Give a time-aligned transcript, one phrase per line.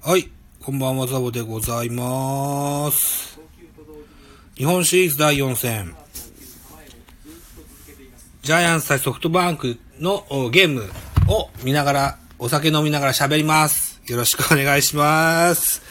[0.00, 0.30] はい、
[0.62, 3.38] こんばんは、ザボでございます。
[4.54, 5.94] 日本シリーズ第4戦。
[8.40, 10.84] ジャイアンツ対ソフトバンクのゲーム
[11.26, 14.00] を見ながら、お酒飲みながら喋ります。
[14.06, 15.82] よろしくお願いします。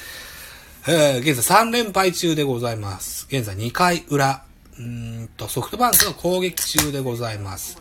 [0.88, 3.28] えー、現在3連敗中でございます。
[3.30, 4.44] 現在2回裏。
[4.80, 7.80] うんと、ソフトバンクの攻撃中でございます。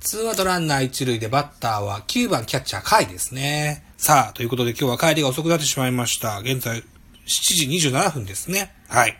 [0.00, 3.84] ツーアウトランナー一塁でバッターは9番キャッチャー甲斐ですね。
[3.96, 6.38] さあ、ということで今日は帰りが遅くなってしまいました。
[6.38, 6.84] 現在7
[7.26, 8.72] 時27分ですね。
[8.88, 9.16] はい。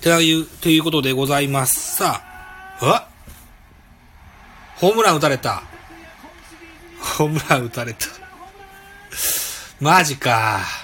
[0.00, 1.96] という、ということでございます。
[1.96, 2.22] さ
[2.78, 3.08] あ、あ
[4.76, 5.62] ホームラン打たれた。
[7.18, 8.06] ホームラン打たれた。
[9.80, 10.83] マジか。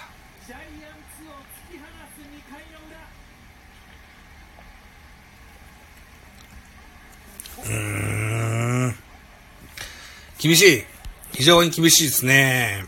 [10.41, 10.85] 厳しい。
[11.33, 12.87] 非常に厳しいですね。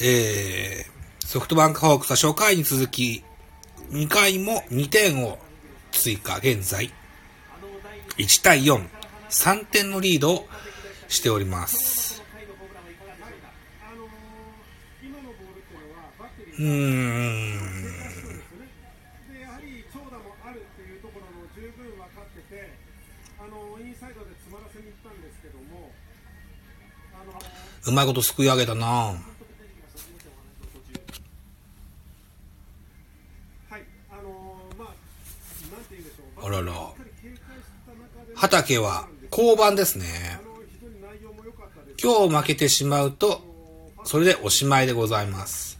[0.00, 3.22] えー、ソフトバンクホークスは初回に続き、
[3.90, 5.38] 2回も2点を
[5.92, 6.90] 追加、現在、
[8.16, 8.88] 1対4、
[9.28, 10.48] 3点のリードを
[11.06, 12.22] しております。
[16.58, 18.01] うーん。
[27.86, 29.14] うまいことすくい上げたなは
[33.78, 33.82] い、
[36.42, 36.72] あらら
[38.34, 40.06] 畑は降板ですね。
[42.02, 43.40] 今日負けてしまうと、
[44.04, 45.78] それでおしまいでございます。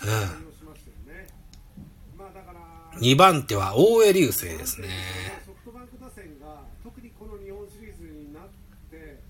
[0.00, 0.08] うん。
[0.08, 1.26] 対応しましたよね。
[2.16, 4.88] まあだから、2番手は大江流星ですね。
[5.44, 8.44] ソフトバンク打線が特にこの日本シリーズになっ
[8.88, 9.20] て、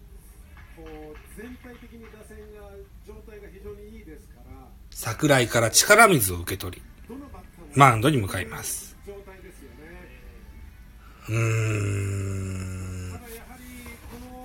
[0.77, 2.71] こう全体的に打線が
[3.07, 4.69] 状態が非常にいいですから、
[5.07, 6.83] 桜井から力水を受け取り、
[7.77, 8.97] マウンドに向かいます。
[11.29, 13.13] うーん。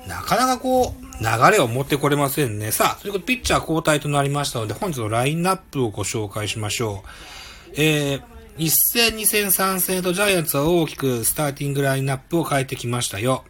[0.07, 2.71] なかなかこう、流れを持ってこれませんね。
[2.71, 7.71] さあ、ということで、ピッチャー交代となりましたので、本日のラインナップをご紹介しましょう。
[7.77, 8.21] えー、
[8.57, 13.45] 1戦、2戦、3戦とジャイアンツは大きくスターティングラインナップを変えてきましたよ。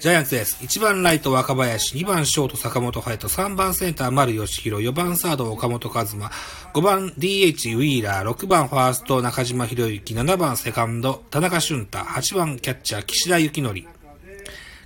[0.00, 0.56] ジャイアンツです。
[0.64, 6.30] 1番ライト若林、2番ショート坂本隼人、3番センター丸義弘、4番サード岡本和真、
[6.72, 13.74] 5番 DH ウィーラー、6番ファースト中島博之、7番セカンド田中俊太、8番キャッチャー岸田幸則、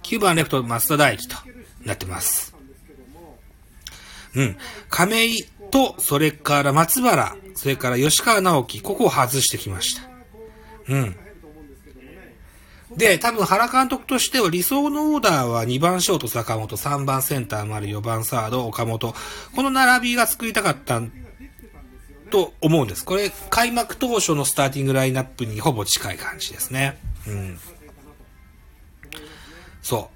[0.02, 1.36] 9番レフト松田大輝と
[1.84, 2.56] なってます。
[4.34, 4.56] うん。
[4.90, 10.02] 亀井と、それから松原、それから吉川直樹、ここを外してきました。
[10.88, 11.16] うん。
[12.96, 19.14] で、多分原監督としては理想のオーダーは2番ショート坂本、3番センター丸、4番サード岡本。
[19.54, 21.00] この並びが作りたかった
[22.30, 23.04] と思うんです。
[23.04, 26.98] これ、開幕当初のスターティングラインナップにほぼ近い感じですね。
[27.26, 27.58] うん。
[29.82, 30.10] そ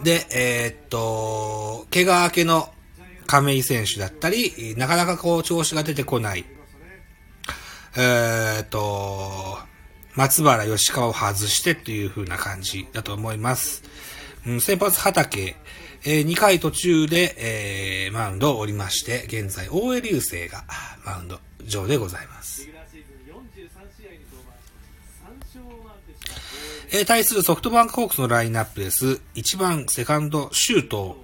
[0.00, 0.04] う。
[0.04, 2.72] で、えーっと、怪我明けの
[3.26, 6.44] 亀井選手だったり、なかなかこう調子が出てこない。
[7.96, 9.58] えーっと、
[10.14, 13.82] 松原吉川を外してっていう風な感じだと思います。
[14.46, 15.56] うん、先発畑、
[16.04, 20.64] えー2回途中で、えーマウンドを降りまして、現在、大江流星が
[21.04, 22.68] マウンド上でございます。
[26.92, 29.20] えー対するソフトバンクホークスのラインナップです。
[29.34, 31.14] 1番セカンド周東、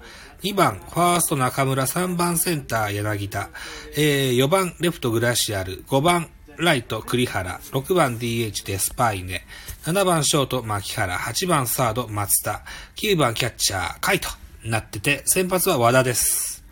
[0.41, 3.49] 2番ファースト中村、3番センター柳田、
[3.95, 9.45] えー4番レフトグラシアル、5番ライト栗原、6番 DH デスパイネ、
[9.83, 12.63] 7番ショート牧原、8番サード松田、
[12.97, 14.27] 9番キャッチャー甲斐と
[14.67, 16.65] なってて、先発は和田です。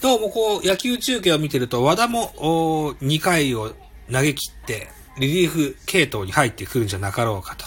[0.00, 3.74] どうもこう、野球中継を見てると、和田も2回を
[4.10, 4.86] 投げ切って、
[5.18, 7.66] リリーフ系統に入ってくるんじゃなかろうかと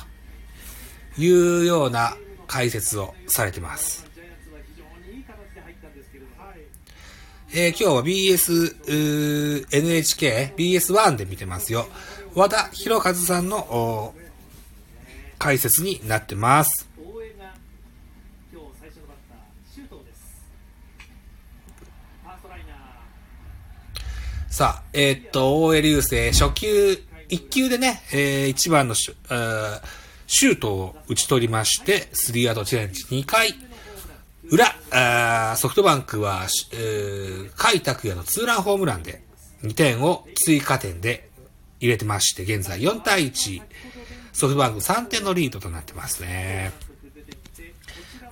[1.21, 2.15] いうような
[2.47, 4.10] 解説をされてます。
[7.53, 11.85] えー今日は BS、NHK、BS1 で見てますよ。
[12.33, 14.13] 和田博和さんの
[15.37, 16.87] 解説になってます。
[24.49, 29.81] さあ、えーっと、大江流星、初球、1球でね、え1番のシュー
[30.27, 33.53] シュートを打ち取りまして、スリーアウトチャレンジ2回、
[34.43, 39.23] 裏、あーソフトバンクは、しえー、甲斐拓也のツーランホームランで
[39.63, 41.29] 2点を追加点で
[41.79, 43.61] 入れてまして、現在4対1、
[44.33, 46.71] ソフトバンク3点のリードとなってますね。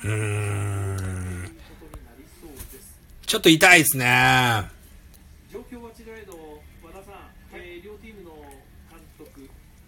[0.04, 1.52] うーん。
[3.26, 4.06] ちょっと痛いですね。
[5.54, 6.34] 状況は違えど、
[6.84, 7.14] 和田さん、
[7.54, 8.32] えー両チームの
[8.90, 9.42] 監督、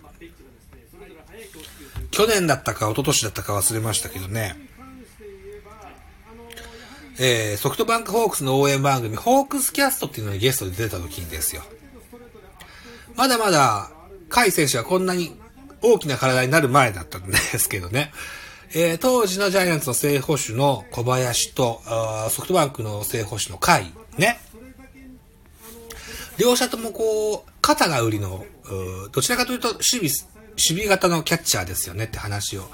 [0.03, 1.49] まあ、ベンチがですね、それぞれ早い
[2.11, 4.55] 去年だったか一昨年だったか忘れましたけどね。
[4.59, 11.61] に関して言えば、あのやはりえー、ソフトバンクホークスの応援番組、ホークスキャストっていうのにゲストで出た時にですよ。
[13.15, 13.91] まだまだ、
[14.31, 15.39] 甲斐選手はこんなに
[15.83, 18.11] 大きな体になる前だったんですけどね。
[18.73, 21.83] えー、当時のジャイアンツの正捕手の小林と、
[22.31, 24.39] ソフトバンクの正捕手の甲斐、ね。
[26.39, 28.43] 両者ともこう、肩が売りの、
[29.11, 30.09] どちらかというと守備、
[30.53, 32.67] 守備型のキャッチャーですよねって話を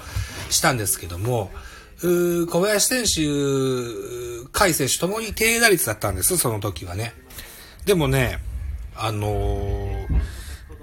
[0.48, 1.50] したんですけども、
[2.00, 3.08] 小林選手、
[4.52, 7.12] 甲斐選手ともに低打率だったんです、その時はね。
[7.84, 8.38] でもね、
[8.94, 10.06] あのー、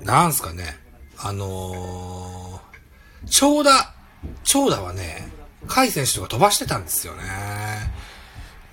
[0.04, 0.78] なんすかね、
[1.18, 3.94] あのー、長打、
[4.44, 5.32] 長打はね、
[5.68, 7.24] 甲斐選手とか飛ばしてたんですよね。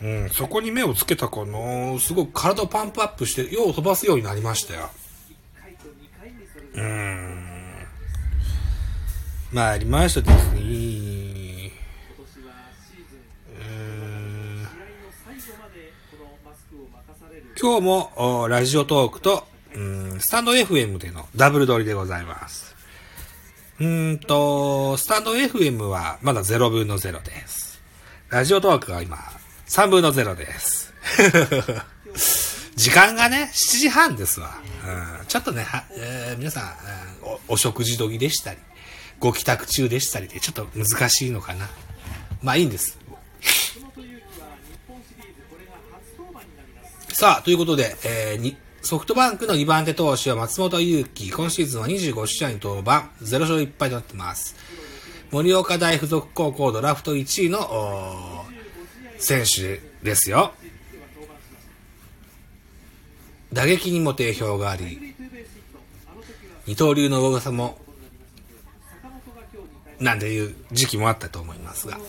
[0.02, 4.90] うん、そこに目をつけたかなすごく体をパンプアップして、よう飛ばすようになりましたよ。
[6.74, 7.86] うーん。
[9.52, 10.60] まあ、ありましたですね。
[10.60, 10.66] 今
[12.18, 12.54] 年は
[12.88, 13.18] シーズン、
[13.54, 22.74] うーん試合の最後までこのマスクを任される今日も、ラジオトークと、うん、スタンド FM でのダブル撮りでございます。
[23.78, 27.80] うんと、スタンド FM はまだ0分の0です。
[28.30, 29.16] ラジオトークは今、
[29.68, 30.92] 3分の0です。
[32.74, 34.58] 時間がね、7時半ですわ。
[35.20, 35.64] うん、ちょっとね、
[35.96, 38.58] えー皆さん、うんお、お食事時でしたり、
[39.20, 41.70] ご帰宅中でしたりで、ちょっと難しいのかな。
[42.42, 42.98] まあいいんです。
[43.42, 51.30] 松本裕樹は日本シリーズこれが初登板になりますさあ、ということで、えー、ソフトバンクの2番手投手は松本裕樹。
[51.30, 54.56] 今シーズンは25試合に登板、0勝1敗となってます。
[55.30, 58.46] 盛岡大附属高校ドラフト1位の、
[59.18, 60.52] 選手ですよ。
[63.52, 65.14] 打撃にも定評があり、
[66.66, 67.76] 二刀流の大噂も、
[70.00, 72.00] なんていう時期もあったと思いますが。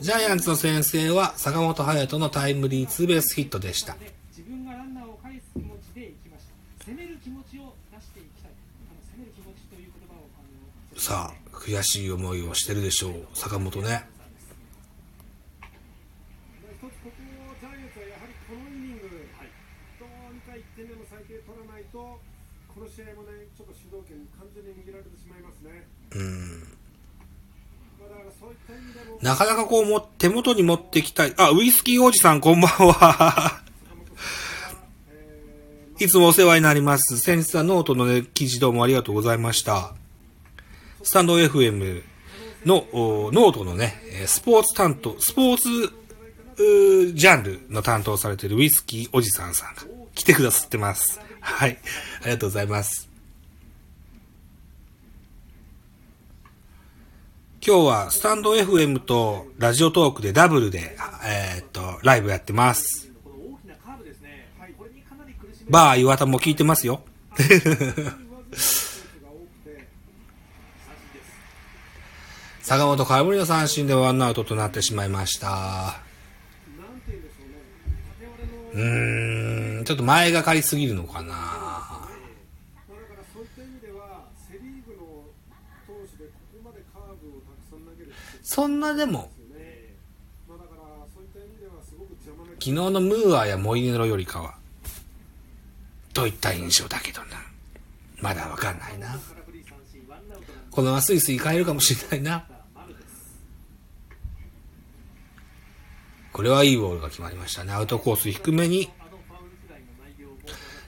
[0.00, 3.96] ジャイアンツの先制は坂本勇人のタイムリーツーベースヒットでした。
[10.96, 14.08] さあ、悔しい思いをしてるでしょう、坂本ね。
[16.66, 17.10] 一つここ
[17.60, 19.08] ジャイアンツはやはりこのイニング、
[20.00, 25.86] どうにか1点でも最低取らないと、この試合もね、ちょっと主導権完全に握られてしまいますね。
[28.00, 31.34] まあだからそういった意味でも、なかなかこうも、手元に持ってきたい。
[31.36, 33.60] あ、ウイスキーおじさんこんばんは。
[35.98, 37.18] いつもお世話になります。
[37.18, 39.94] 先日はノートのね、記事どうもありがとうございました。
[41.02, 42.02] スタンド FM
[42.64, 45.92] の、おノートのね、えースポーツ担当、スポーツ、
[47.14, 49.82] ジャンルの担当されているウイスキーおじさんさんが
[50.14, 51.20] 来てくださってます。
[51.40, 51.78] はい。
[52.22, 53.05] ありがとうございます。
[57.66, 60.96] 今日はスタンド FM とラジオトークでダブルで、
[61.26, 63.10] えーっと、ライブやってます。
[65.68, 67.00] バー岩田も聞いてますよ。
[72.62, 76.00] 坂本空振りの三振でワンアウトとなってしまいました。
[77.08, 77.62] うんでしょうね、
[78.18, 78.42] 縦割
[78.74, 78.90] れの、
[79.74, 81.28] うーん、ちょっと前がかりすぎるのかな。
[81.28, 82.08] まあ、
[82.88, 85.24] だからそういった意味では、セ・リーグの
[85.86, 89.32] 投手でここまでカーブをたくさん投げるってそんなでも、
[92.60, 94.54] 昨日のムーアやモイネロよりかは、
[96.14, 97.26] といった印象だけどな。
[98.20, 99.18] まだわかんないな。
[100.70, 102.46] このままスイスイ変えるかもしれないな。
[106.32, 107.72] これはいいボールが決まりましたね。
[107.72, 108.88] アウトコース低めに、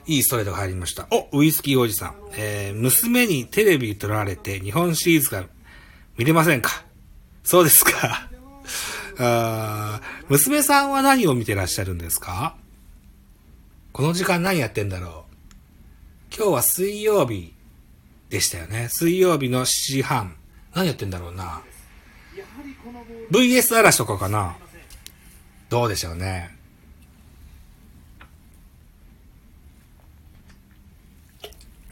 [0.07, 1.09] いいストレートが入りました。
[1.11, 2.15] お、ウイスキーおじさん。
[2.37, 5.45] えー、娘にテレビ撮られて日本シリーズが
[6.17, 6.85] 見れませんか？
[7.49, 8.29] そうですか。
[9.17, 12.55] あー娘さんは何を見てらっしゃるんですか？
[13.91, 15.25] この時間何やってんだろ
[16.31, 16.35] う？
[16.35, 17.55] 今日は水曜日
[18.29, 18.87] でしたよね。
[18.91, 20.35] 水曜日の7時半。
[20.75, 21.63] 何やってんだろうな
[23.31, 24.55] ？VS 嵐とかかな？
[25.69, 26.55] どうでしょうね。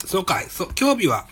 [0.06, 1.26] そうかい、そう、今日日は、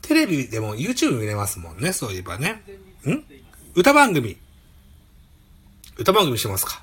[0.00, 2.62] テレビでも YouTube 見れますもんね、そういえばね。
[3.04, 3.31] ん？
[3.74, 4.36] 歌番組。
[5.96, 6.82] 歌番組してますか？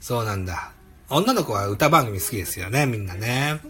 [0.00, 0.72] そうなんだ。
[1.08, 3.60] 女の子は歌番組好きですよね、みんなね。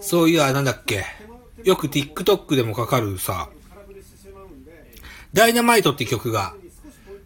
[0.00, 1.04] そういや、なんだっけ？
[1.64, 3.50] よく TikTok でもかかるさ、
[5.34, 6.54] ダイナマイトって曲が、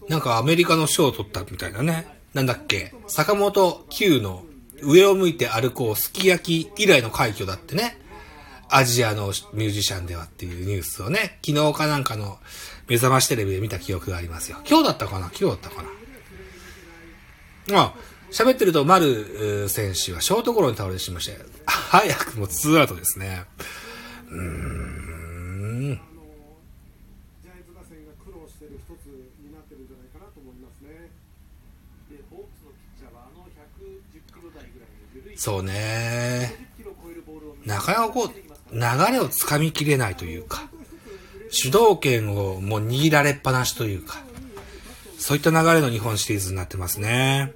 [0.09, 2.07] なんかアメリカの賞を取ったみたいなね。
[2.35, 2.93] なんだっけ？
[3.07, 4.45] 坂本九の
[4.83, 7.99] 上を向いて歩こうすき焼き以来の快挙だってね。
[8.75, 12.39] アジアのミュージシャンではっていうニュースをね、昨日かなんかの
[12.89, 14.59] 目覚ましテレビで見た記憶がありますよ。
[14.69, 15.31] 今日だったかな？
[15.39, 15.83] 今日だったか
[17.69, 17.81] な？
[17.81, 17.95] あ、
[18.31, 23.45] 喋ってると丸選手はショートゴロに倒れてしまいまして、早くもツーアウトですね。
[24.31, 26.01] うーん。
[27.43, 29.07] ジャイアンツ打線が苦労している一つ
[29.45, 31.13] になってるんじゃないかなと思いますね。
[32.09, 33.53] でホークスのピッチャーはあの110
[34.33, 36.57] キロ台ぐらいの緩いそうね。
[36.81, 38.33] 50キロを超えるボールをなかなかこう、
[38.73, 38.81] 流
[39.13, 40.63] れをつかみきれないというか、
[41.51, 44.23] 主導権をもう握られっぱなしというか、
[45.19, 47.53] そういった流れの日本シリーズになってますね。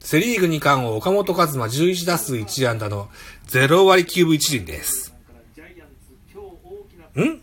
[0.00, 3.10] セリーグ2冠王岡本和真11打数1安打の
[3.48, 5.12] 0割9分1厘です。
[7.14, 7.42] ん？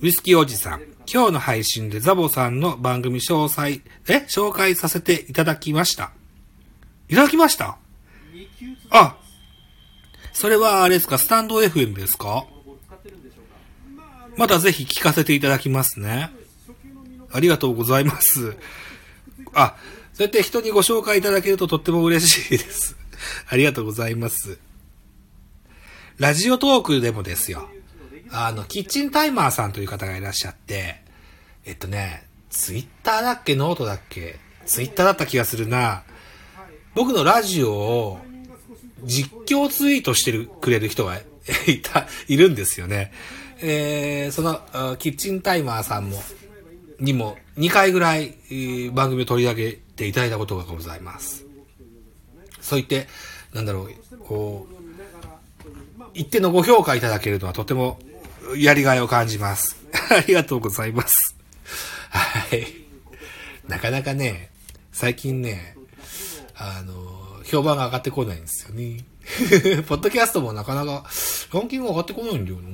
[0.00, 4.26] ウイスキーおじさん、今日の配信でザボさんの番組詳細、え？
[4.28, 6.12] 紹介させていただきました。
[7.08, 7.78] いただきました？
[8.90, 9.16] あ
[10.32, 11.18] それはあれですか？
[11.18, 12.44] スタンド FM ですか？
[14.36, 16.30] またぜひ聞かせていただきますね。
[17.30, 18.56] ありがとうございます。
[19.52, 19.76] あ、
[20.14, 22.96] そうやって人にご紹介いただけるととっても嬉しいです。
[23.48, 24.58] ありがとうございます。
[26.18, 27.68] ラジオトークでもですよ。
[28.30, 31.02] あの、キッチンタイマーさんという方がいらっしゃって、
[31.64, 33.54] えっとね、ツイッターだっけ？
[33.54, 34.38] ノートだっけ？
[34.64, 36.04] ツイッターだった気がするな。
[36.94, 38.18] 僕のラジオを
[39.04, 41.20] 実況ツイートしてるくれる人が
[41.66, 43.12] いた、いるんですよね。
[43.60, 46.22] えー、その、キッチンタイマーさんも、
[47.00, 48.34] にも2回ぐらい、
[48.92, 51.44] 番組を取り上げていただいたことがございます。
[52.60, 53.08] そう言って、
[53.52, 54.72] なんだろう、こう、
[56.14, 57.98] 一定のご評価いただけるのはとても
[58.56, 59.76] やりがいを感じます。
[60.10, 61.34] ありがとうございます。
[62.10, 62.66] はい。
[63.68, 64.50] なかなかね、
[64.92, 65.76] 最近ね、
[66.54, 69.04] あの、評判が上がってこないんですよね。
[69.88, 71.04] ポッドキャストもなかなか
[71.52, 72.68] ランキング上がってこないんだよな。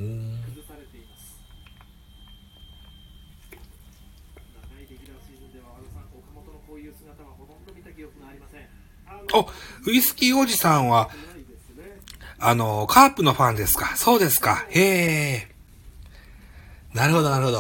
[8.29, 9.49] ありませんお、
[9.87, 11.11] ウイスキーおじさんは、
[12.39, 13.97] あの、カープのファンですか？
[13.97, 14.67] そうですか。
[14.71, 15.49] へえ。
[16.95, 17.59] なるほど、なるほど。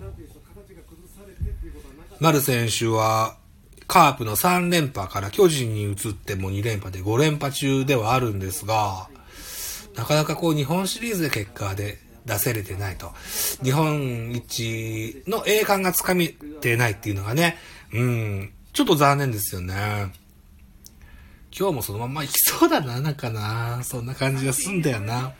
[0.00, 2.24] なんていうんでしょう、形が崩されてっていうことはなかった。
[2.24, 3.36] 丸選手は、
[3.86, 9.08] カープの3連覇から巨人に移っても2連覇で5連覇中ではあるんですが、
[9.94, 13.12] なかなかこう日本シリーズで結果で出せれてないと。
[13.62, 17.58] 日本一の栄冠がつかめてないっていうのがね、
[17.92, 20.12] うん、ちょっと残念ですよね。
[21.56, 23.82] 今日もそのまま行きそうだな、なんかな。
[23.84, 25.32] そんな感じがすんだよな。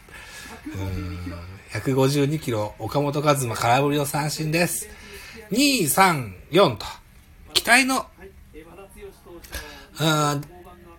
[0.66, 1.34] うん、
[1.72, 4.88] 152キロ、岡本和真空振りの三振です。
[5.50, 6.86] 2、3、4と。
[7.52, 8.06] 期待の、
[8.54, 8.88] えー和田剛
[9.24, 9.74] 投手のあー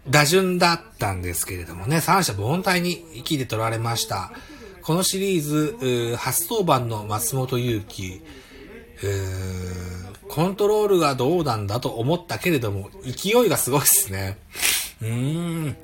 [0.09, 4.31] 打順だったんですけれどもね、三者凡退に息で取られました。
[4.81, 8.21] このシリーズ、ー初登板の松本祐樹、
[9.03, 14.37] うーコントロールがどうなんだと思ったけれども、勢いがすごいですね。
[15.01, 15.77] うーん。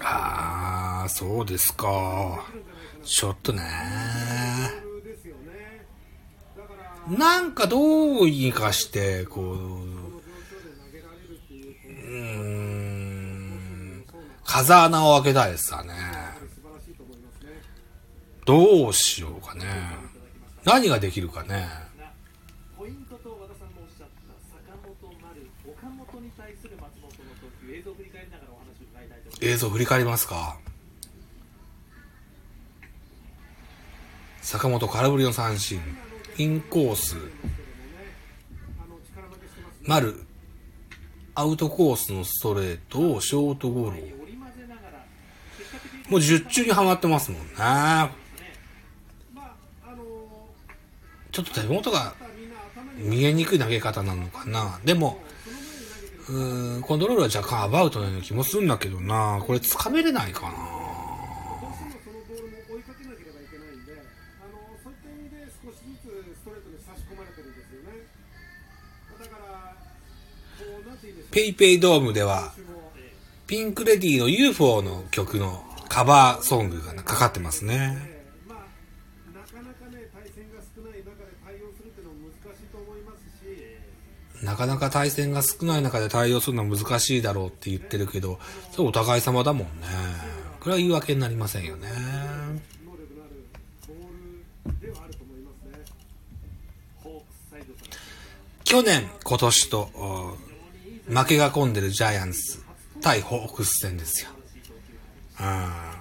[0.00, 2.44] あー、そうですか。
[3.04, 3.62] ちょっとね。
[7.08, 7.80] なんかど
[8.20, 14.04] うにかして、こ、うーん、
[14.44, 15.92] 風穴を開けたいですわね。
[18.44, 19.64] どうしようかね。
[20.64, 21.68] 何ができるかね。
[29.40, 30.56] 映像振り返りますか。
[34.40, 35.80] 坂本空振りの三振、
[36.36, 37.16] インコース、
[39.84, 40.24] 丸、
[41.34, 43.92] アウトコースのストレートをショートゴロ。
[43.92, 44.22] 織り交
[44.52, 45.04] ぜながら
[45.58, 47.46] 結果的にもう10中にはまってますもんね。
[47.56, 48.10] まあ、
[49.82, 50.04] あの
[51.32, 52.12] ちょっと手元が
[52.98, 54.78] 見えにくい投げ方なのかな。
[54.84, 55.16] でも、
[56.28, 59.42] うーん、コントロールは若干アバウトなような気もするんだけどな。
[59.46, 60.48] これ掴めれないかな。
[60.50, 60.54] ど
[61.70, 68.04] うしてもそのボールも追いかけなければいけないんで、あのそういった意味で少しずつストレートに差し込まれてるんですよね。
[69.18, 69.76] だから、
[70.60, 71.32] こう、なんていうんでしょう。
[71.32, 72.52] ペイペイドームでは、
[73.46, 77.98] ピンクレディーの UFO の曲のカバーソングがかかってますね。
[78.48, 83.18] なかなかね、対戦が少ない中で対応するってのも難しいと思います
[84.40, 89.86] し、なかなか対戦が少ない中で対応するのは難しいだろうって言ってるけど、それお互い様だもんね。
[90.60, 91.88] これは言い訳になりませんよね。
[91.90, 93.44] 能力のある
[93.86, 95.84] ボールではあると思いますね。
[97.02, 97.74] ホークサイド
[98.64, 100.38] 去年、今年と、
[101.06, 102.62] 負けが込んでるジャイアンツ
[103.02, 104.30] 対ホークス戦ですよ。
[105.42, 105.92] うん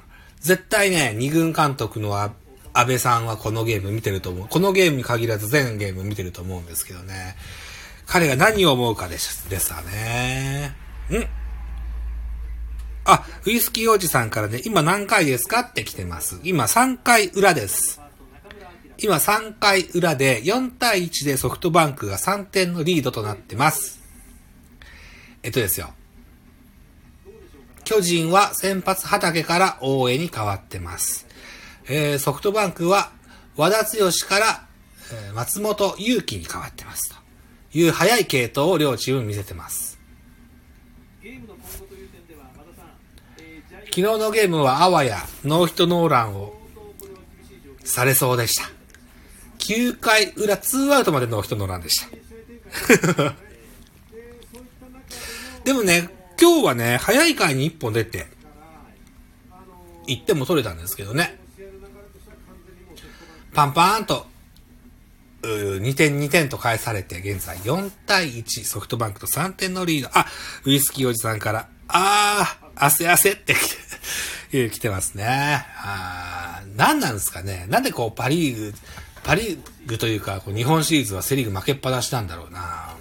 [0.41, 2.33] 絶対ね、二軍監督の安
[2.73, 4.47] 倍さんはこのゲーム見てると思う。
[4.47, 7.35] このゲームに限らず全ゲーム見てると思うんですけどね。
[8.07, 10.75] 彼が何を思うかです、ですわね。
[11.11, 11.27] ん
[13.05, 16.39] あ、ウイスキーおじさんからね、今何回ですかって来てます。
[16.43, 18.01] 今3回裏です。
[18.97, 23.99] 今3回裏で4対1でソフトバンクが3点のリードとなってます。
[25.43, 25.93] えっとですよ。
[27.91, 31.27] 巨人は先発畑から大江に変わってます。
[31.89, 33.11] えーソフトバンクは
[33.57, 34.65] 和田剛から、
[35.11, 37.09] えー松本祐樹に変わってます。
[37.09, 37.17] と
[37.77, 39.99] いう早い系統を両チーム見せてます。
[43.87, 46.53] 昨日のゲームはあわやノーヒットノーランを
[47.83, 48.69] されそうでした。
[49.57, 52.07] 9回裏2アウトまでノーヒットノーランでした。
[55.65, 58.25] でもね、今日はね、早い回に1本出て、
[60.07, 61.39] 1点も取れたんですけどね。
[63.53, 64.25] パンパーンと、
[65.43, 70.09] 2点2点と返されて、現在4対1、ソフトバンクと3点のリード。
[70.13, 70.25] あ、
[70.65, 73.75] ウイスキーおじさんから、あー、汗汗って来
[74.49, 75.25] て、 来てますね。
[75.27, 77.67] あー、何なんですかね。
[77.69, 78.73] なんでこうパリーグ、
[79.23, 82.95] パリーグというか、こう日本シリーズはセリーグ負けっぱなしなんだろうな。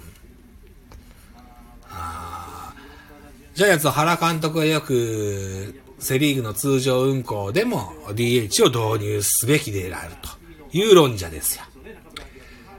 [3.61, 10.29] ジャイアンツの原監督はよく、セリーグの通常運行でも DH を導入すべきであると
[10.75, 11.63] いう論者ですよ。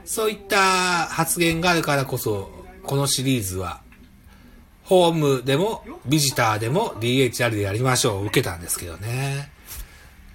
[0.03, 2.51] そういった発言があるからこそ、
[2.83, 3.81] このシリーズは、
[4.83, 9.51] ホームでもビジターでも DH ありでやりましょう受けたんですけどね。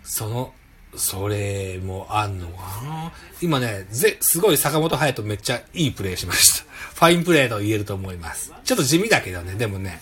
[0.03, 0.55] その、
[0.97, 3.13] それもあんのかな？
[3.43, 6.65] 今ね、ぜ、すごい坂本隼人めっちゃいいプレーしました。
[6.95, 8.55] ファインプレーと言えると思います。
[8.65, 10.01] ちょっと地味だけどね、でもね、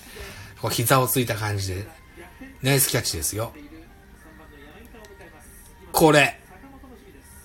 [0.61, 1.89] こう膝をついた感じで、
[2.63, 3.53] ナイスキャッチですよ。
[5.93, 6.39] これ、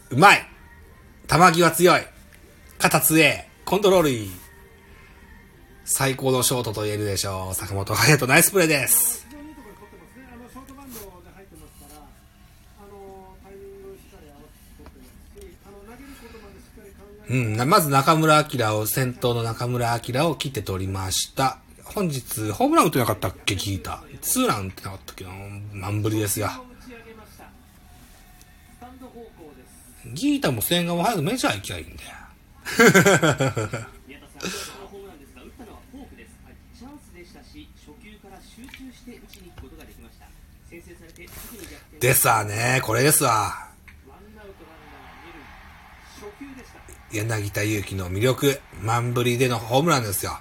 [0.10, 0.45] うまい
[1.30, 2.02] 球際強い
[2.78, 4.32] 肩強えコントロールいい
[5.86, 7.54] 最高のショートと言えるでしょう。
[7.54, 9.26] 坂本隼人ナイスプレーです。
[17.30, 21.61] うん、まず中村晃を、先頭の中村晃を切って取りました。
[21.93, 24.01] 本日、ホームラン打ってなかったっけ、ギータ。
[24.21, 25.23] ツーラン打ってなかったっけ？
[25.25, 25.32] な。
[25.73, 26.47] 満振りですよ。
[26.47, 26.49] 打
[26.88, 27.49] ち上げましたス
[28.80, 29.27] タンド方向
[29.58, 29.63] で
[30.13, 32.10] すギータも千賀も早くメジャー行きゃいいんだよ。
[41.99, 43.69] ですわね、これですわ。
[47.12, 50.39] 柳田悠岐の魅力、満振りでのホームランですよ。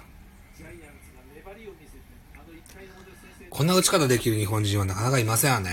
[0.57, 1.99] ジャイアンツが粘りを見せて、
[2.33, 5.69] あの1回の表先制こんな打ち方できる日本人はなかなかいませんよね。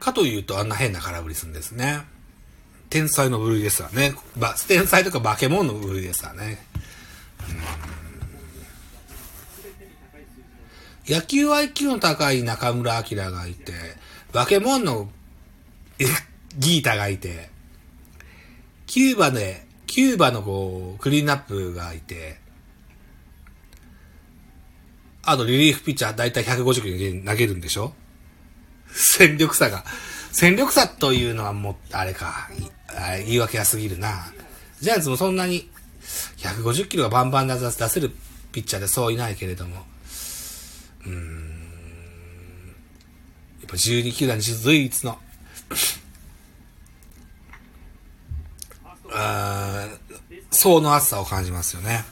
[0.00, 2.00] かというとあんな変な空振りするんですね。
[2.90, 4.14] 天才の部類ですわね。
[4.36, 6.58] ば天才とか化け物の部類ですわね。
[11.06, 13.72] 野球 IQ の高い中村晃がいて、
[14.32, 15.08] 化け物の
[16.58, 17.51] ギータがいて、
[18.92, 22.36] キューバで、キューバのこう、クリーンナップがいて、
[25.22, 27.94] あとリリーフピッチャーだいたい150キロ投げるんでしょ？
[28.88, 29.82] 戦力差が。
[30.30, 32.50] 戦力差というのはもう、あれか、
[33.24, 34.26] 言い訳が過ぎるな。
[34.82, 35.70] ジャイアンツもそんなに
[36.36, 38.10] 150キロがバンバン出せる
[38.52, 39.86] ピッチャーでそういないけれども、
[41.06, 41.14] うーん、
[43.62, 45.18] やっぱ12球団に唯一の、
[49.14, 52.04] あー層の厚さを感じますよね。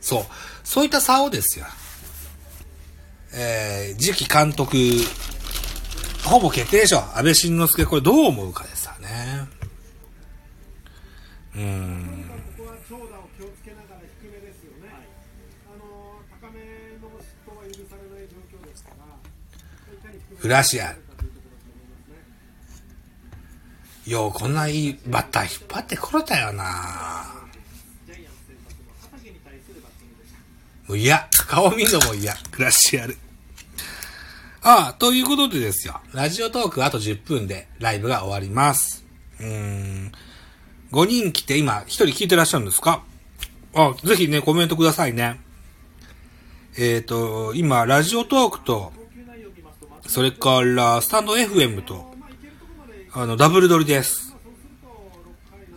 [0.00, 0.24] そう。
[0.64, 1.66] そういった差をですよ。
[3.32, 4.76] えー、次期監督、
[6.24, 6.98] ほぼ決定でしょ。
[7.16, 9.48] 安倍晋之助、これどう思うかですよね。
[11.54, 12.24] うーん。
[20.38, 22.16] フラシアルかというところだと思いますね。
[24.06, 26.64] よう、こんないいバッター引っ張ってこれたよな
[28.06, 30.88] ジャイアンツ先発の畑に対するバッティングでした。
[30.88, 31.28] もう嫌。
[31.48, 32.34] 顔見るのも嫌。
[32.52, 33.16] グラッシアル。
[34.62, 36.00] ああ、ということでですよ。
[36.12, 39.04] ラジオトークあと10分でライブが終わります。
[39.40, 40.12] うーん。
[40.92, 43.02] 5人来て今1人聞いてらっしゃるんですか？
[43.74, 45.40] あ、ぜひね、コメントくださいね。
[46.78, 48.92] えっ、と、今、ラジオトークと、
[50.06, 52.13] それから、スタンド FM と、
[53.16, 54.34] あの、ダブル撮りです。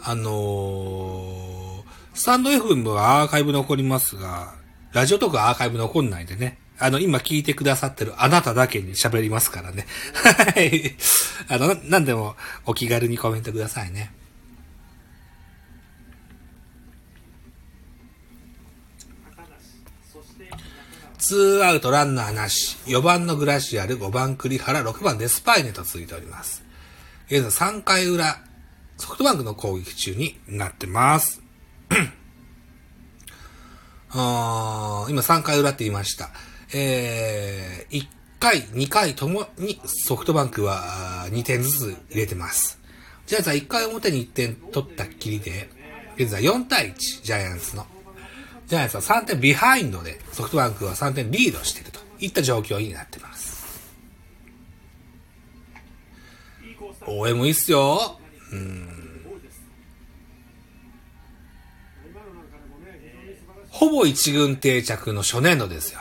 [0.02, 1.84] あのー、
[2.16, 4.56] スタンド FM はアーカイブ残りますが、
[4.92, 6.58] ラジオトークはアーカイブ残んないでね。
[6.80, 9.86] あの、今聞いてくださってるあなただけに喋りますからね。
[10.56, 10.96] はい。
[11.48, 14.12] あの、ななんでもお気軽にコメントくださいね。
[21.20, 22.78] ツーアウトランナーなし。
[22.88, 26.66] 4番のグラシアル、5番栗原、6番デスパイネと続いております。
[27.30, 28.42] 現在3回裏、
[28.98, 31.44] ソフトバンクの攻撃中になってます。
[34.14, 36.30] 今3回裏って言いました。
[36.74, 38.08] えー、1
[38.40, 42.80] 回、2回ともにソフトバンクは2点ずつ入れてます。
[43.26, 45.70] ジャイアンツは1回表に1点取ったっきりで、
[46.16, 47.86] 現在4対1、ジャイアンツの。
[48.68, 53.37] ジャイアンツは3点ビハインドで、ソフトバンクは3点リードしてるといった状況になってます。
[57.08, 58.20] 応援もいいっすよ。
[58.52, 58.98] うん。
[63.70, 66.00] ほぼ一軍定着の初年度ですよ。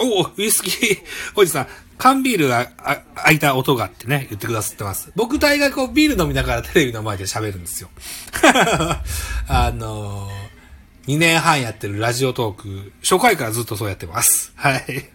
[0.00, 0.98] おお、ウイスキー、
[1.36, 2.66] おじさん、缶ビールが
[3.14, 5.12] 開いた音があってね、言ってくださってます。
[5.14, 7.90] 僕大概こうビール飲みながらテレビの前で喋るんですよ。
[9.48, 14.52] あのー、2年半やってるラジオトーク、初回からずっとそうやってます。
[14.56, 15.10] はい。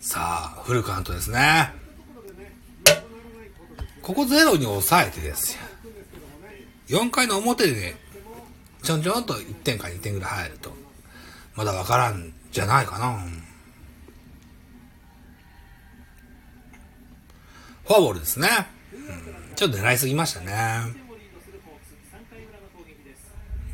[0.00, 1.72] さあ、フルカウントですね。
[4.02, 5.58] ここゼロに抑えてです
[6.88, 7.00] よ。
[7.00, 7.96] 4回の表で、
[8.84, 10.72] ちょんちょんと1点か2点ぐらい入ると、
[11.56, 13.18] まだわからんじゃないかな。
[17.84, 18.48] フォアボールですね。
[18.92, 18.96] う
[19.52, 20.94] ん、ちょっと狙いすぎましたね。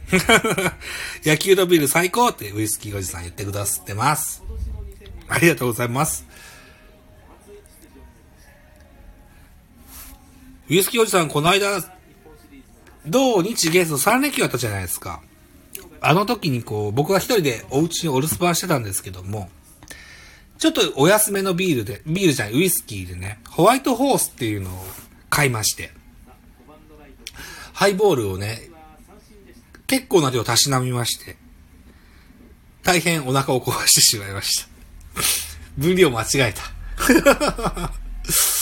[1.27, 4.43] 野球とビール最高ってウイスキーおじさん言ってくださってます。
[5.29, 6.25] ありがとうございます。
[10.69, 11.83] ウイスキーおじさん、この間、
[13.07, 15.23] 同日月の3連休あったじゃないですか。
[16.01, 19.49] あの時にこう、僕が一人でお家にお留守番してたんですけども、
[20.59, 24.85] ちょっとお安めのビールで、ビールじゃない、ウイスキーでね、ホワイトホースっていうのを
[25.31, 25.93] 買いまして、
[27.73, 28.71] ハイボールをね、
[29.87, 31.37] 結構な量たしなみまして、
[32.83, 34.69] 大変お腹を壊してしまいました。
[35.79, 36.63] 分量間違えた。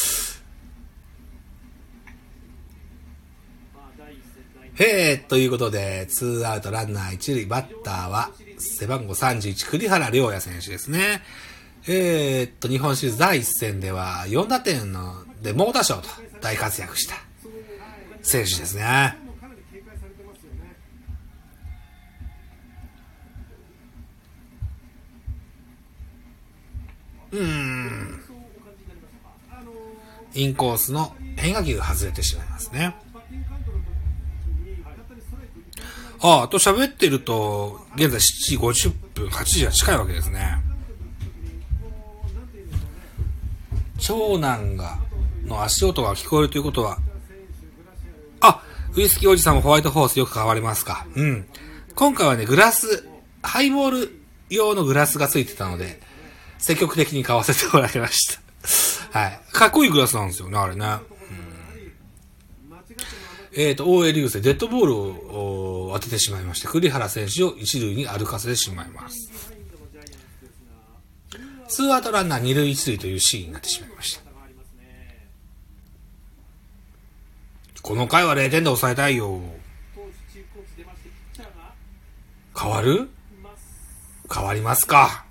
[4.76, 11.22] へー、ということで、ツーアウトランナー一塁、バッターは、背番号31、栗原良也選手ですね。
[11.86, 16.08] えー、っと、日本シリーズ第一戦では、4打点の、で、猛打賞と
[16.40, 17.14] 大活躍した
[18.22, 19.16] 選手ですね。
[27.30, 28.20] うん。
[30.34, 32.94] インコースの変化球外れてしまいますね。
[36.26, 40.56] ああ、と喋ってると、現在7時50分、8時が近いわけですね。
[43.98, 44.96] 長男が、
[45.44, 46.96] の足音が聞こえるということは、
[48.40, 48.62] あ、
[48.96, 51.06] ウイスキーおじさんもホワイトホースよく買われますか。
[51.14, 51.46] うん。
[51.94, 53.06] 今回はね、グラス、
[53.42, 56.00] ハイボール用のグラスがついてたので、
[56.56, 58.38] 積極的に買わせてもらいまし
[59.12, 59.18] た。
[59.20, 59.40] はい。
[59.52, 60.86] かっこいいグラスなんですよね、あれね。
[63.56, 69.30] えっ、と、大江流星、デッドボールを当ててしまいまして、栗原選手を一塁に歩かせてしまいます。
[71.68, 74.22] ツーアウトランナー二塁一塁というシーンになってしまいました。
[77.82, 79.40] この回は0点で抑えたいよ。
[82.58, 83.08] 変わる？
[84.32, 85.24] 変わりますか。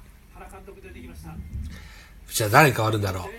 [2.32, 3.30] じゃあ誰変わるんだろう？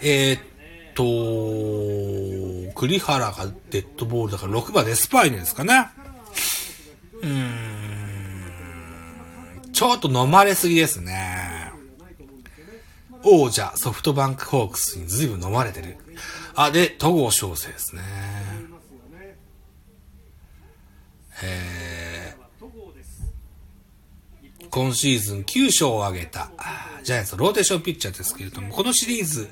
[0.00, 0.40] えー、っ、
[2.84, 5.88] 栗原がデッドボールだから6番デスパイネですかね。
[7.22, 7.72] うーん。
[9.72, 11.72] ちょっと飲まれすぎですね。
[13.24, 15.96] 王者ソフトバンクホークスに随分飲まれてる。
[16.54, 18.02] あ、で、戸郷翔征ですね。
[21.42, 26.50] えー、今シーズン9勝を挙げた、
[27.02, 29.48] ジャイアンツのローテーションピッチャーですけれども、このシリーズ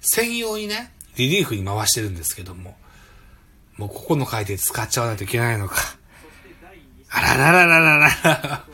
[0.00, 2.76] 専用にね、リリーフに回してるんですけども、
[3.76, 5.76] もうここの回で使っちゃわないといけないのか。
[7.10, 8.64] あらららららら。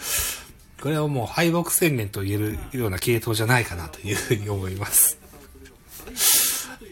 [0.80, 5.18] これはもう敗北宣言と言えるような系統じゃないかなというふうに思います。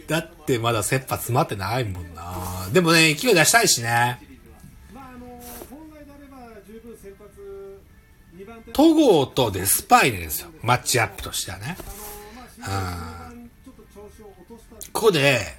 [0.07, 2.69] だってまだ切羽詰まってないもんな。
[2.73, 4.21] でもね、勢い出したいしね。
[8.73, 10.51] 戸郷とデスパイネですよ。
[10.63, 11.77] マッチアップとしてはね。
[12.63, 13.18] あの
[14.93, 15.57] 個で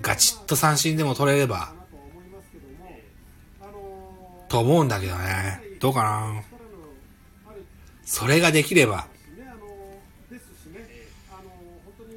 [0.00, 1.72] ガチッと三振でも取れれば
[4.48, 5.60] と思うんだけどね。
[5.80, 6.42] どうかな。
[8.04, 9.06] それができれば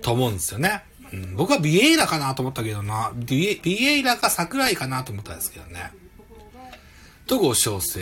[0.01, 0.83] と思うんですよね。
[1.11, 3.11] うん、僕はビエイラかなと思ったけどな。
[3.15, 5.91] ビエビエイラか桜井かなと思ったんですけどね。
[7.27, 8.01] 戸郷翔征、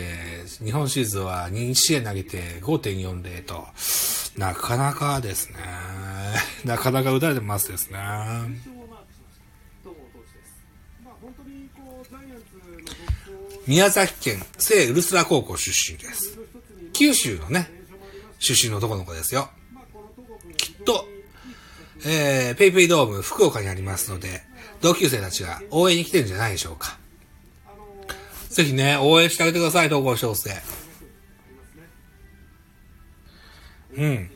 [0.64, 3.66] 日本シリーズは2試合投げて5.40と、
[4.38, 5.58] なかなかですね。
[6.64, 7.98] なかなか打たれてますですね。
[13.66, 16.38] 宮崎県聖ウルスラ高校出身です。
[16.92, 17.68] 九州のね、
[18.38, 19.50] 出身の男の子ですよ。
[20.56, 21.04] きっと、
[22.04, 24.44] えー、ペイペイドーム福岡にありますので、
[24.80, 26.96] 同級生たちが応援に来てるんじゃないでしょうか。
[28.56, 30.50] ぜひね、応援してあげてください、東郷翔征。
[33.98, 34.30] うん。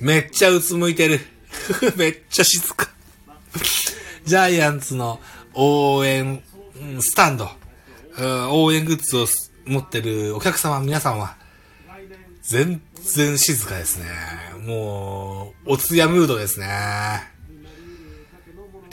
[0.00, 1.18] めっちゃうつむいてる。
[1.98, 2.88] めっちゃ静か。
[4.24, 5.20] ジャイアンツの
[5.54, 6.40] 応援、
[7.00, 7.50] スタンド、
[8.52, 9.26] 応援グッズを
[9.64, 11.36] 持ってるお客様、皆さんは、
[12.42, 14.06] 全然静かですね。
[14.64, 17.33] もう、お通夜ムードですね。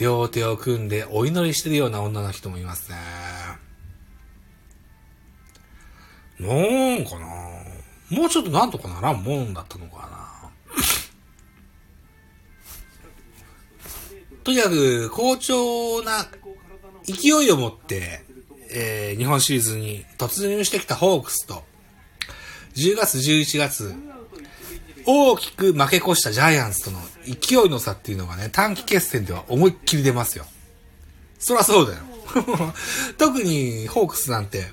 [0.02, 2.96] 両手を組んでお祈りしてるような女の人もいますね。
[6.40, 6.48] な
[7.00, 7.26] んかな？
[8.10, 10.50] もうちょっとなんとかならんもんだったのかな？
[14.42, 16.26] とにかく、好調な
[17.04, 18.24] 勢いを持って、
[18.72, 21.62] えー日本シリーズに突入してきたホークスと、
[22.74, 23.94] 10月、11月、
[25.06, 30.44] 大きく負け越したジャイアンツとの勢いの差っていうのがね、短期決戦では思いっきり出ますよ。
[31.38, 32.02] そらそうだよ。
[33.18, 34.66] 特にホークスなんて、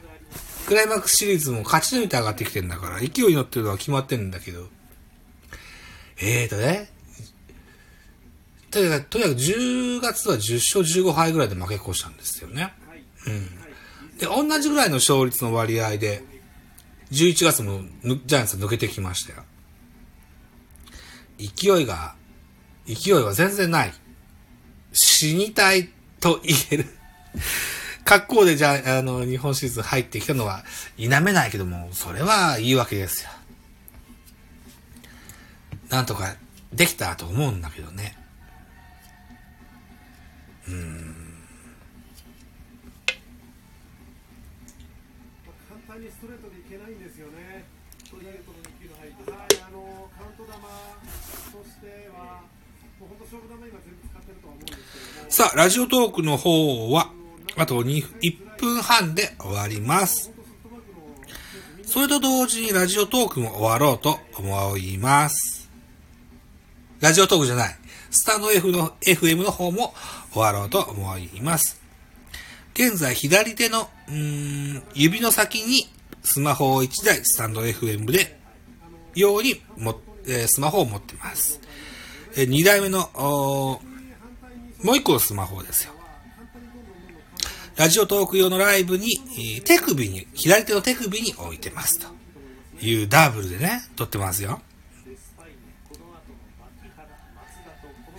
[0.68, 4.68] クライマックスシリーズも勝ち抜いて上がってきてんだから、勢いに乗ってるのは決まってるんだけど、
[6.18, 6.92] えーとね、
[8.72, 12.72] とにかく、とにかく10月は10勝15敗ぐらいで負け越したんですよね。
[13.26, 14.18] うん。
[14.20, 16.24] で、同じぐらいの勝率の割合で、
[17.12, 17.82] 11月も
[18.26, 19.44] ジャイアンツ抜けてきましたよ。
[21.40, 22.16] 勢いが、
[22.86, 23.94] 勢いは全然ない。
[24.92, 26.86] 死にたいと言える。
[28.06, 30.64] 格好でじゃあ、あの、日本シリーズ入ってきたのは
[30.98, 33.30] 否めないけども、それはいいわけですよ。
[35.90, 36.36] なんとか
[36.74, 38.20] できたと思うんだけどね。
[45.68, 47.66] 簡単にストレートでいけないんですよね。
[48.06, 50.89] ストレートの2球の入りはい、あのカウント球としては、もう本当勝負球今全部使ってるとは思うんですけども、
[55.30, 57.12] さあ、ラジオトークの方は、
[57.56, 60.32] あと2 1分半で終わります。
[61.84, 65.70] それと同時にラジオトークも終わろうと思います。
[67.00, 67.76] ラジオトークじゃない。
[68.12, 69.94] スタンド F の FM の方も
[70.32, 71.82] 終わろうと思います。
[72.74, 75.90] 現在左手の、うーん、指の先に
[76.24, 78.40] スマホを1台スタンド FM で、
[79.16, 81.60] ようにも、えスマホを持ってます。
[82.36, 83.82] え2台目の、も
[84.94, 85.94] う一個のスマホですよ。
[87.76, 89.08] ラジオトーク用のライブに、
[89.58, 92.08] え手首に、左手の手首に置いてますと
[92.82, 94.62] いうダブルでね、撮ってますよ。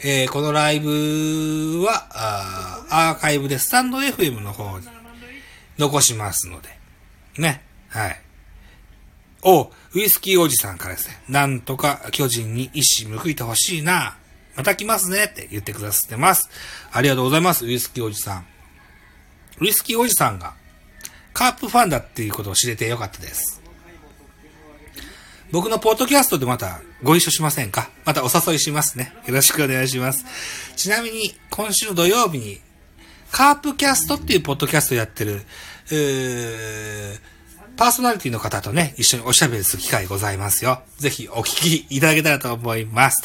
[0.02, 2.08] えーこのライブは、
[2.90, 4.86] アーカイブでスタンド FM の方に
[5.78, 6.70] 残しますので、
[7.36, 8.20] ね、はい。
[9.42, 14.16] お、ウイスキーおじさんからですね、なんとか巨人に一矢報いてほしいな。
[14.56, 16.50] また来ますねって言ってくださってます。
[16.92, 18.46] ありがとうございます、ウイスキーおじさん。
[19.60, 20.54] ウイスキーおじさんが
[21.32, 23.62] カープファンだっていうことを知れてよかったです。
[25.50, 27.90] 僕のポッドキャストでまたご一緒しませんか？
[28.04, 29.12] またお誘いしますね。
[29.26, 30.24] よろしくお願いします。
[30.76, 32.60] ちなみに今週の土曜日に
[33.32, 35.42] カープキャストっていうポッドキャストやってる、
[35.90, 37.39] えー
[37.80, 40.82] パーソナリティの方とね、一緒におしゃべりする機会ございますよ。
[40.98, 43.22] ぜひお聞きいただけたらと思います。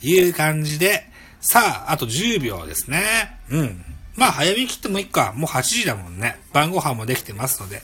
[0.00, 1.04] という感じで、
[1.42, 3.02] さあ、あと10秒ですね。
[3.50, 3.84] うん。
[4.14, 5.34] まあ、早めに切ってもいいか。
[5.36, 6.38] もう8時だもんね。
[6.54, 7.82] 晩ご飯もできてますので、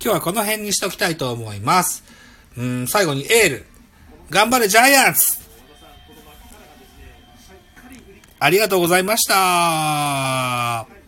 [0.00, 2.04] 今日はこの辺にしときたいと思います。
[2.56, 3.66] うん、最後にエール。
[4.30, 5.40] 頑張れジャイアンツ
[8.38, 11.01] ありがとうございました。